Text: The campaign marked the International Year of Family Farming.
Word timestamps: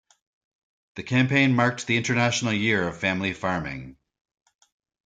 The 0.95 1.03
campaign 1.03 1.53
marked 1.55 1.85
the 1.85 1.95
International 1.95 2.53
Year 2.53 2.87
of 2.87 2.97
Family 2.97 3.33
Farming. 3.33 3.97